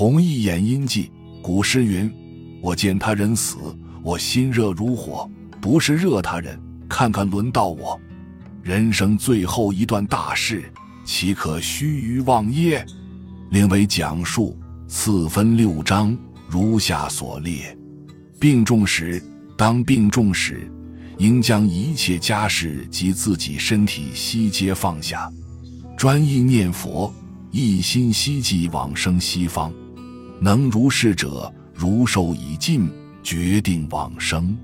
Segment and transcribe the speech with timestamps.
[0.00, 1.10] 弘一眼阴记，
[1.42, 2.10] 古诗云
[2.62, 3.58] ：“我见他人死，
[4.02, 5.30] 我心热如火。”
[5.60, 8.00] 不是热他人，看看轮到我。
[8.62, 10.64] 人生最后一段大事，
[11.04, 12.82] 岂可须臾忘耶？
[13.50, 14.58] 另为讲述，
[14.88, 16.16] 四分六章，
[16.48, 17.76] 如下所列：
[18.40, 19.22] 病重时，
[19.54, 20.66] 当病重时，
[21.18, 25.30] 应将一切家事及自己身体悉皆放下，
[25.94, 27.12] 专一念佛，
[27.50, 29.70] 一心希冀往生西方。
[30.42, 32.88] 能如是者，如寿已尽，
[33.22, 34.56] 决定往生。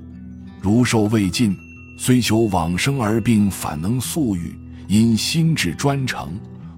[0.62, 1.54] 如寿未尽，
[1.98, 4.56] 虽求往生而病反能速愈，
[4.88, 6.30] 因心智专诚，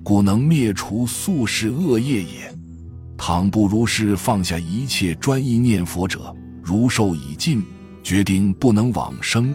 [0.02, 2.52] 故能灭除宿世恶业也。
[3.16, 7.62] 倘不如是放下一切专一念佛者，如寿已尽，
[8.02, 9.54] 决定不能往生，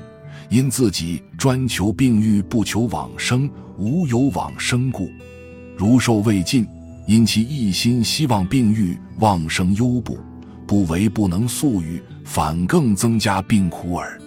[0.49, 5.11] 因自己专求病愈，不求往生，无有往生故。
[5.75, 6.65] 如寿未尽，
[7.05, 10.17] 因其一心希望病愈，妄生忧怖，
[10.65, 14.19] 不为不能速愈，反更增加病苦耳。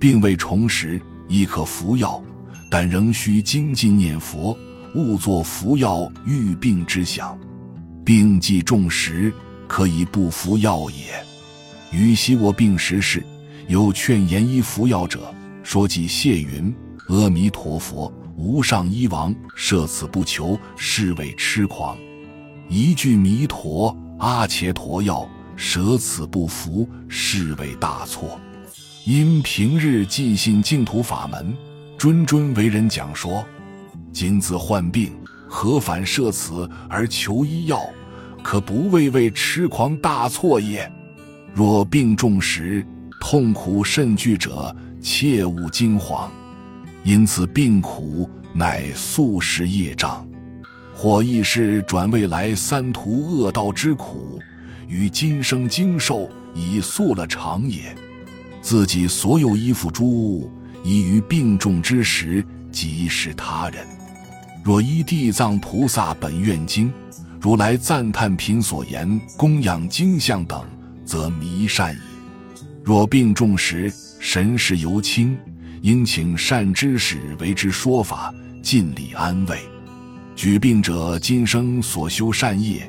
[0.00, 2.22] 病未重时，亦可服药，
[2.68, 4.56] 但仍需精进念佛，
[4.94, 7.38] 勿作服药愈病之想。
[8.04, 9.32] 病既重时，
[9.68, 11.96] 可以不服药也。
[11.96, 13.22] 于昔我病时事，
[13.68, 16.74] 有劝言医服药者，说即谢云
[17.08, 21.96] ：“阿弥陀佛，无上医王，设此不求，是为痴狂。
[22.68, 28.38] 一句弥陀阿切陀药，舍此不服，是为大错。”
[29.06, 31.56] 因平日尽信净土法门，
[31.98, 33.42] 谆谆为人讲说，
[34.12, 35.12] 今自患病，
[35.48, 37.80] 何反设此而求医药？
[38.42, 40.90] 可不谓为痴狂大错也。
[41.54, 42.86] 若病重时，
[43.18, 46.28] 痛苦甚剧者，切勿惊惶。
[47.02, 50.28] 因此病苦乃宿世业障，
[51.00, 54.40] 或亦是转未来三途恶道之苦，
[54.88, 57.96] 与今生经受已宿了常也。
[58.60, 60.50] 自己所有衣服诸物，
[60.82, 63.86] 已于病重之时，即是他人。
[64.64, 66.92] 若依地藏菩萨本愿经，
[67.40, 70.64] 如来赞叹品所言供养经像等，
[71.04, 71.98] 则弥善矣。
[72.82, 73.88] 若病重时，
[74.18, 75.38] 神识犹清，
[75.80, 79.60] 应请善知识为之说法，尽力安慰。
[80.38, 82.88] 举病者今生所修善业，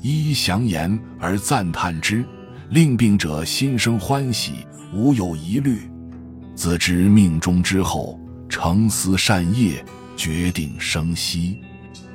[0.00, 2.24] 依详言而赞叹之，
[2.70, 4.64] 令病者心生欢喜。
[4.92, 5.90] 无有疑虑，
[6.54, 8.16] 自知命中之后，
[8.48, 9.84] 诚思善业，
[10.16, 11.60] 决定生息。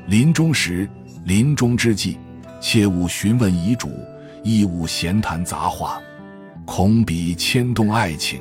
[0.08, 0.90] 临终时，
[1.26, 2.18] 临终之际，
[2.62, 3.92] 切勿询问遗嘱，
[4.46, 6.00] 亦勿闲谈杂话，
[6.64, 8.40] 恐彼牵动爱情，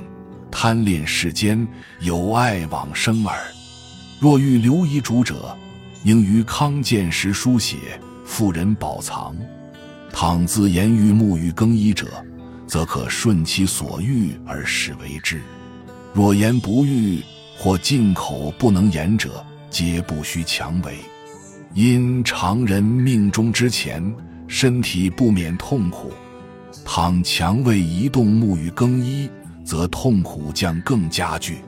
[0.53, 1.67] 贪恋世间，
[1.99, 3.37] 有爱往生耳。
[4.21, 5.59] 若欲留遗嘱者，
[6.05, 7.77] 应于康健时书写，
[8.25, 9.37] 妇人保藏。
[10.13, 12.07] 倘自言于沐浴更衣者。
[12.69, 15.41] 则可顺其所欲而使为之。
[16.13, 17.23] 若言不欲
[17.57, 20.99] 或进口不能言者，皆不须强为。
[21.73, 24.15] 因常人命中之前，
[24.47, 26.13] 身体不免痛苦，
[26.85, 29.31] 倘强为移动沐浴更衣，
[29.65, 31.61] 则痛苦将更加剧。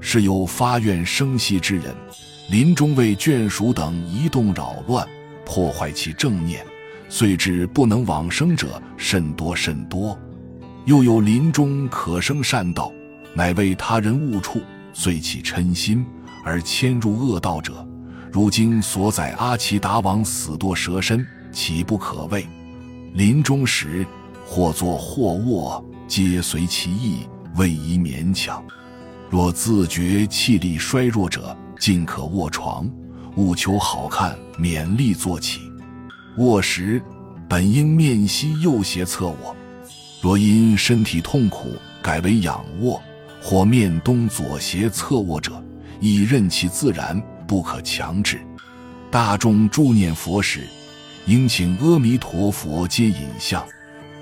[0.00, 1.94] 是有发愿生息之人，
[2.50, 5.06] 临终为眷属等移动扰乱，
[5.46, 6.66] 破坏其正念，
[7.08, 10.18] 遂至不能往生者甚多甚多。
[10.84, 12.90] 又有临终可生善道，
[13.34, 14.60] 乃为他人误处，
[14.92, 16.04] 遂起嗔心
[16.44, 17.86] 而迁入恶道者，
[18.32, 22.44] 如今所载阿奇达王死堕蛇身，岂不可畏？
[23.12, 24.04] 临终时
[24.44, 28.60] 或坐或卧，皆随其意，未宜勉强。
[29.28, 32.86] 若自觉气力衰弱者，尽可卧床，
[33.36, 35.62] 务求好看，勉力坐起。
[36.36, 37.02] 卧时
[37.48, 39.56] 本应面西右斜侧卧。
[40.20, 41.70] 若因身体痛苦，
[42.02, 43.00] 改为仰卧
[43.40, 45.60] 或面东左斜侧卧者，
[46.00, 48.38] 亦任其自然，不可强制。
[49.10, 50.68] 大众助念佛时，
[51.24, 53.66] 应请阿弥陀佛接引像，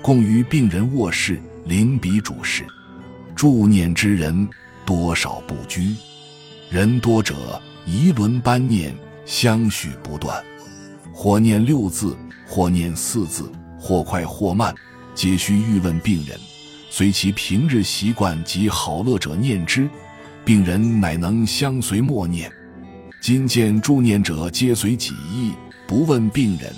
[0.01, 2.65] 供于病人卧室，临彼主事。
[3.35, 4.47] 助念之人
[4.85, 5.93] 多少不拘，
[6.69, 8.95] 人多者一轮班念，
[9.25, 10.39] 相续不断，
[11.11, 12.15] 或念六字，
[12.47, 14.71] 或念四字，或快或慢。
[15.15, 16.39] 皆须欲问病人，
[16.91, 19.89] 随其平日习惯及好乐者念之，
[20.45, 22.51] 病人乃能相随默念。
[23.19, 25.53] 今见助念者皆随己意，
[25.87, 26.71] 不问病人，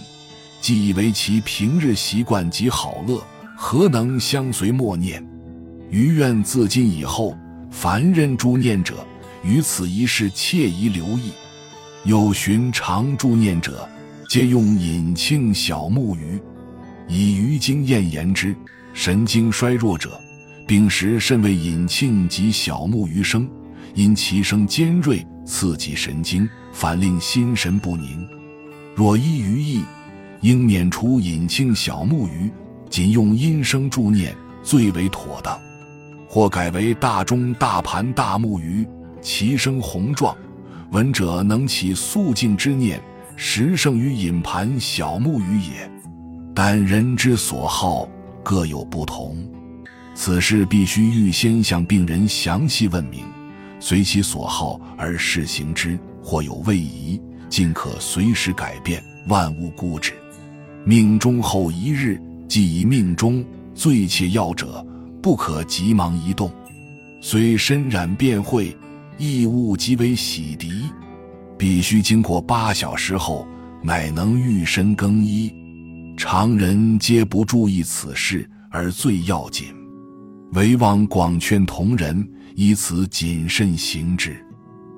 [0.61, 3.21] 既以为其平日习惯及好乐，
[3.57, 5.21] 何能相随默念？
[5.89, 7.37] 余愿自今以后，
[7.69, 9.05] 凡任助念者，
[9.43, 11.31] 于此一事切宜留意。
[12.03, 13.87] 有寻常助念者，
[14.29, 16.39] 皆用引磬小木鱼。
[17.07, 18.55] 以鱼经验言之，
[18.93, 20.19] 神经衰弱者，
[20.65, 23.47] 病时甚为引磬及小木鱼生，
[23.93, 28.27] 因其声尖锐，刺激神经，反令心神不宁。
[28.95, 29.83] 若依于意，
[30.41, 32.51] 应免除引磬小木鱼，
[32.89, 35.59] 仅用阴声助念最为妥当。
[36.27, 38.87] 或改为大钟、大盘、大木鱼，
[39.21, 40.35] 其声宏壮，
[40.91, 42.99] 闻者能起肃静之念，
[43.35, 45.89] 实胜于引盘小木鱼也。
[46.53, 48.09] 但人之所好
[48.43, 49.37] 各有不同，
[50.15, 53.23] 此事必须预先向病人详细问明，
[53.79, 55.97] 随其所好而试行之。
[56.23, 57.19] 或有位移，
[57.49, 60.13] 尽可随时改变，万勿固执。
[60.85, 64.85] 命中后一日，即以命中最切要者。
[65.19, 66.51] 不可急忙移动，
[67.21, 68.71] 虽身染变秽，
[69.21, 70.89] 异物即为洗涤，
[71.55, 73.47] 必须经过八小时后，
[73.83, 75.53] 乃能浴身更衣。
[76.17, 79.67] 常人皆不注意此事，而最要紧。
[80.53, 84.43] 唯望广劝同仁，以此谨慎行之。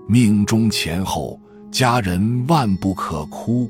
[0.08, 1.38] 命中前后，
[1.70, 3.70] 家人万不可哭。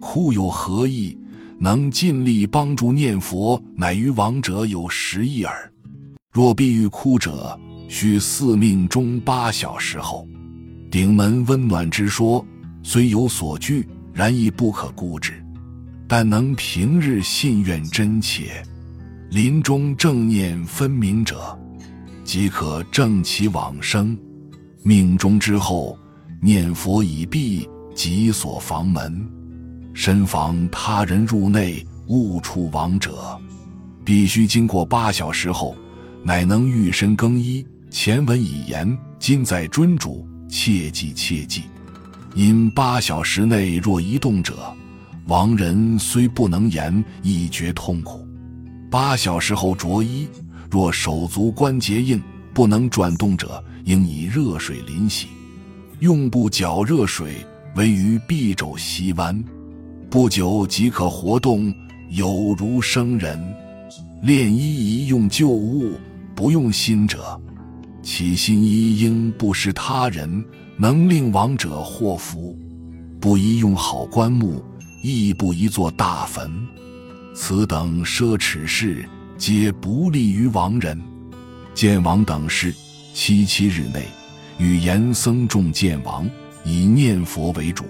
[0.00, 1.18] 哭有何意？
[1.58, 5.72] 能尽力帮助念佛，乃于亡者有实益耳。
[6.32, 7.58] 若必欲哭者，
[7.92, 10.24] 须四命中八小时后。
[10.92, 12.44] 顶门温暖之说，
[12.84, 13.84] 虽有所惧，
[14.14, 15.32] 然亦不可固执。
[16.06, 18.62] 但能平日信愿真切，
[19.30, 21.58] 临终正念分明者，
[22.22, 24.16] 即可正其往生。
[24.84, 25.98] 命中之后，
[26.40, 29.28] 念佛已毕，即锁房门，
[29.92, 33.36] 深防他人入内，误触亡者。
[34.04, 35.74] 必须经过八小时后。
[36.22, 37.66] 乃能御身更衣。
[37.90, 41.64] 前文已言，今在尊主，切记切记。
[42.36, 44.72] 因八小时内若移动者，
[45.26, 48.24] 亡人虽不能言，亦觉痛苦。
[48.88, 50.28] 八小时后着衣，
[50.70, 52.22] 若手足关节硬，
[52.54, 55.26] 不能转动者，应以热水淋洗。
[55.98, 57.44] 用布搅热水，
[57.74, 59.44] 围于臂肘膝弯，
[60.08, 61.74] 不久即可活动，
[62.10, 63.36] 有如生人。
[64.22, 65.98] 练衣宜用旧物。
[66.32, 67.38] 不用新者，
[68.02, 70.44] 其心一应不失他人，
[70.76, 72.58] 能令亡者祸福。
[73.20, 74.64] 不宜用好棺木，
[75.02, 76.50] 亦不宜作大坟。
[77.34, 79.06] 此等奢侈事，
[79.36, 80.98] 皆不利于亡人。
[81.74, 82.74] 见亡等事，
[83.12, 84.06] 七七日内，
[84.58, 86.28] 与严僧众见亡，
[86.64, 87.84] 以念佛为主。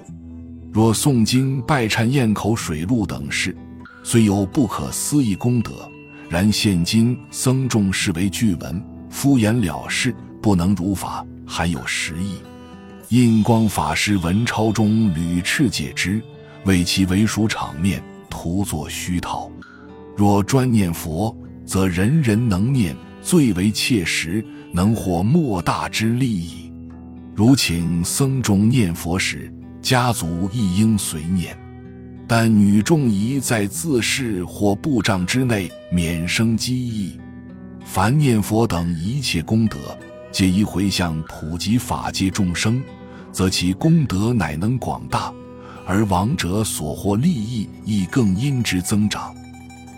[0.72, 3.56] 若诵经、拜忏、咽口水露等事，
[4.02, 5.88] 虽有不可思议功德。
[6.28, 8.80] 然现今僧众视为具文，
[9.10, 12.36] 敷衍了事，不能如法，含有实意。
[13.08, 16.22] 印光法师文钞中屡斥解之，
[16.64, 19.50] 为其为属场面，徒作虚套。
[20.16, 21.36] 若专念佛，
[21.66, 26.72] 则人人能念，最为切实，能获莫大之利益。
[27.34, 29.52] 如请僧众念佛时，
[29.82, 31.56] 家族亦应随念。
[32.28, 37.18] 但女众宜在自室或布帐之内，免生机意。
[37.84, 39.76] 凡念佛等一切功德，
[40.30, 42.82] 皆宜回向普及法界众生，
[43.32, 45.32] 则其功德乃能广大，
[45.86, 49.34] 而亡者所获利益亦更因之增长。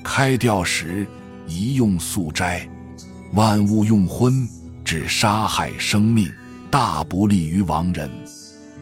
[0.03, 1.07] 开吊时
[1.47, 2.67] 宜用素斋，
[3.35, 4.49] 万物用荤，
[4.85, 6.33] 只杀害生命，
[6.71, 8.11] 大不利于亡人。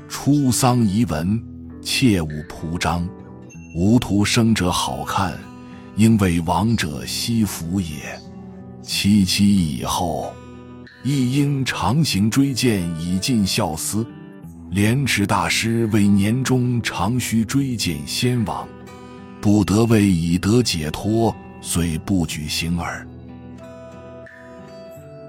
[0.08, 1.42] 出丧仪文，
[1.82, 3.08] 切勿铺张。
[3.74, 5.36] 无徒生者好看，
[5.96, 8.18] 应为亡者惜福也。
[8.82, 10.32] 七七以后，
[11.02, 14.06] 亦应常行追荐以尽孝思。
[14.70, 18.66] 莲池大师为年终常须追荐先王，
[19.40, 23.06] 不得为以得解脱，遂不举行耳。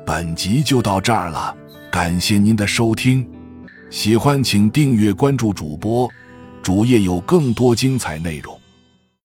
[0.05, 1.55] 本集就到这儿了，
[1.91, 3.27] 感谢您的收听，
[3.89, 6.08] 喜欢请订阅关注主播。
[6.62, 8.61] 主页有更多精彩内容。